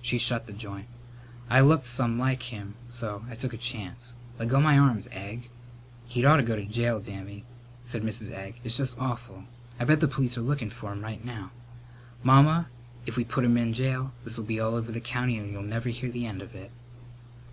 She 0.00 0.18
shut 0.18 0.46
the 0.46 0.52
joint. 0.52 0.86
I 1.48 1.60
looked 1.62 1.84
some 1.84 2.16
like 2.16 2.44
him 2.44 2.76
so 2.88 3.24
I 3.28 3.34
took 3.34 3.52
a 3.52 3.56
chance. 3.56 4.14
Leggo 4.38 4.62
my 4.62 4.78
arms, 4.78 5.08
Egg!" 5.10 5.50
"He'd 6.06 6.24
ought 6.24 6.36
to 6.36 6.44
go 6.44 6.54
to 6.54 6.64
jail, 6.64 7.00
Dammy," 7.00 7.42
said 7.82 8.02
Mrs. 8.04 8.30
Egg. 8.30 8.60
"It's 8.62 8.76
just 8.76 9.00
awful! 9.00 9.46
I 9.80 9.84
bet 9.84 9.98
the 9.98 10.06
police 10.06 10.38
are 10.38 10.42
lookin' 10.42 10.70
for 10.70 10.92
him 10.92 11.02
right 11.02 11.24
now." 11.24 11.50
"Mamma, 12.22 12.68
if 13.04 13.16
we 13.16 13.24
put 13.24 13.42
him 13.44 13.56
in 13.56 13.72
jail 13.72 14.12
this'll 14.22 14.44
be 14.44 14.60
all 14.60 14.76
over 14.76 14.92
the 14.92 15.00
county 15.00 15.36
and 15.36 15.50
you'll 15.50 15.60
never 15.64 15.88
hear 15.88 16.08
the 16.12 16.24
end 16.24 16.40
of 16.40 16.54
it." 16.54 16.70